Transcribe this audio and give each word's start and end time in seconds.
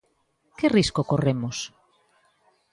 Que 0.57 0.67
risco 0.77 1.01
corremos? 1.11 1.57